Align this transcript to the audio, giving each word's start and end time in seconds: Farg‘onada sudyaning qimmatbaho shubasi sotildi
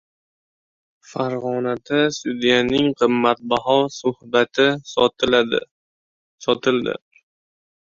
Farg‘onada 1.09 1.99
sudyaning 2.19 2.89
qimmatbaho 3.03 3.77
shubasi 3.99 4.67
sotildi 4.95 6.99